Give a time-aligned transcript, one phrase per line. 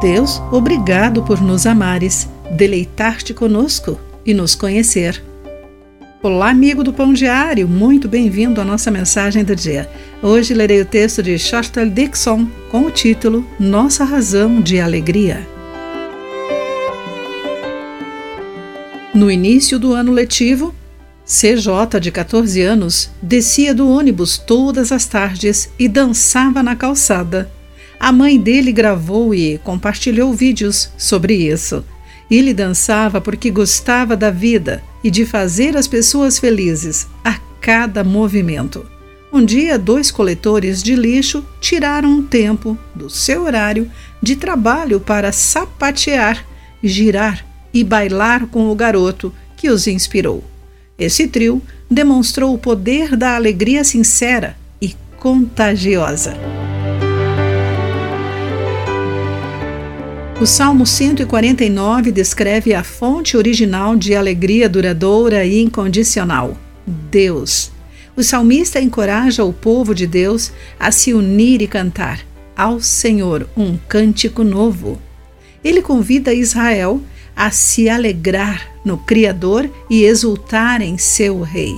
[0.00, 5.20] Deus, obrigado por nos amares, deleitar-te conosco e nos conhecer.
[6.22, 9.90] Olá, amigo do Pão Diário, muito bem-vindo à nossa mensagem do dia.
[10.22, 15.44] Hoje lerei o texto de Shostel Dixon com o título Nossa Razão de Alegria.
[19.12, 20.72] No início do ano letivo,
[21.26, 27.50] CJ, de 14 anos, descia do ônibus todas as tardes e dançava na calçada.
[28.00, 31.84] A mãe dele gravou e compartilhou vídeos sobre isso.
[32.30, 38.86] Ele dançava porque gostava da vida e de fazer as pessoas felizes a cada movimento.
[39.32, 43.90] Um dia, dois coletores de lixo tiraram um tempo do seu horário
[44.22, 46.44] de trabalho para sapatear,
[46.82, 50.42] girar e bailar com o garoto que os inspirou.
[50.98, 56.57] Esse trio demonstrou o poder da alegria sincera e contagiosa.
[60.40, 67.72] O Salmo 149 descreve a fonte original de alegria duradoura e incondicional: Deus.
[68.16, 72.20] O salmista encoraja o povo de Deus a se unir e cantar
[72.56, 75.02] ao Senhor um cântico novo.
[75.64, 77.02] Ele convida Israel
[77.34, 81.74] a se alegrar no Criador e exultar em seu Rei.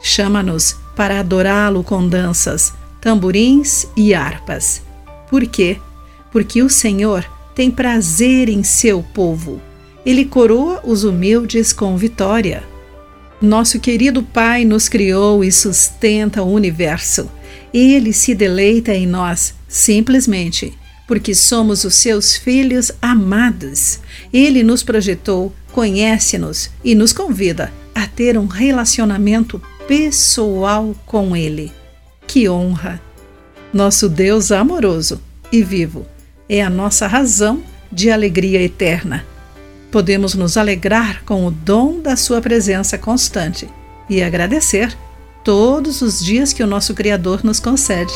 [0.00, 4.80] Chama-nos para adorá-lo com danças, tamborins e harpas.
[5.28, 5.76] Por quê?
[6.32, 7.26] Porque o Senhor
[7.58, 9.60] tem prazer em seu povo.
[10.06, 12.62] Ele coroa os humildes com vitória.
[13.42, 17.28] Nosso querido Pai nos criou e sustenta o universo.
[17.74, 20.72] Ele se deleita em nós, simplesmente
[21.04, 23.98] porque somos os seus filhos amados.
[24.32, 31.72] Ele nos projetou, conhece-nos e nos convida a ter um relacionamento pessoal com Ele.
[32.24, 33.02] Que honra!
[33.72, 35.20] Nosso Deus amoroso
[35.50, 36.06] e vivo
[36.48, 39.24] é a nossa razão de alegria eterna.
[39.90, 43.68] Podemos nos alegrar com o dom da Sua presença constante
[44.08, 44.96] e agradecer
[45.44, 48.12] todos os dias que o nosso Criador nos concede.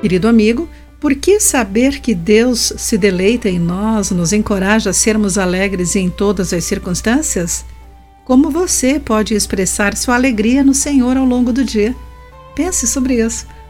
[0.00, 0.68] Querido amigo,
[1.00, 6.08] por que saber que Deus se deleita em nós nos encoraja a sermos alegres em
[6.08, 7.64] todas as circunstâncias?
[8.24, 11.94] Como você pode expressar sua alegria no Senhor ao longo do dia?
[12.54, 13.46] Pense sobre isso.